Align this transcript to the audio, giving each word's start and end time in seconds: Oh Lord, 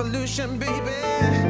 Oh 0.00 0.04
Lord, 0.04 1.49